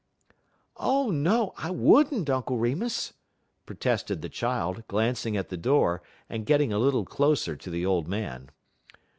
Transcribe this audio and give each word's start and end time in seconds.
"Oh, 0.77 1.11
no, 1.11 1.53
I 1.57 1.69
would 1.69 2.11
n't, 2.11 2.27
Uncle 2.27 2.57
Remus!" 2.57 3.13
protested 3.67 4.23
the 4.23 4.29
child, 4.29 4.81
glancing 4.87 5.37
at 5.37 5.49
the 5.49 5.57
door 5.57 6.01
and 6.27 6.43
getting 6.47 6.73
a 6.73 6.79
little 6.79 7.05
closer 7.05 7.55
to 7.57 7.69
the 7.69 7.85
old 7.85 8.07
man. 8.07 8.49